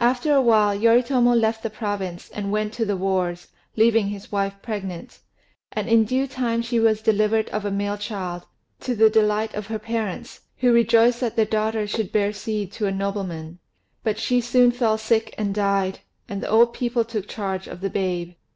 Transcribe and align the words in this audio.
After 0.00 0.34
a 0.34 0.42
while 0.42 0.74
Yoritomo 0.76 1.32
left 1.32 1.62
the 1.62 1.70
province, 1.70 2.28
and 2.30 2.50
went 2.50 2.72
to 2.72 2.84
the 2.84 2.96
wars, 2.96 3.46
leaving 3.76 4.08
his 4.08 4.32
wife 4.32 4.54
pregnant; 4.62 5.20
and 5.70 5.88
in 5.88 6.04
due 6.04 6.26
time 6.26 6.60
she 6.60 6.80
was 6.80 7.00
delivered 7.00 7.48
of 7.50 7.64
a 7.64 7.70
male 7.70 7.96
child, 7.96 8.46
to 8.80 8.96
the 8.96 9.08
delight 9.08 9.54
of 9.54 9.68
her 9.68 9.78
parents, 9.78 10.40
who 10.56 10.72
rejoiced 10.72 11.20
that 11.20 11.36
their 11.36 11.44
daughter 11.44 11.86
should 11.86 12.10
bear 12.10 12.32
seed 12.32 12.72
to 12.72 12.86
a 12.86 12.90
nobleman; 12.90 13.60
but 14.02 14.18
she 14.18 14.40
soon 14.40 14.72
fell 14.72 14.98
sick 14.98 15.36
and 15.38 15.54
died, 15.54 16.00
and 16.28 16.42
the 16.42 16.50
old 16.50 16.72
people 16.74 17.04
took 17.04 17.28
charge 17.28 17.68
of 17.68 17.80
the 17.80 17.90
babe. 17.90 18.34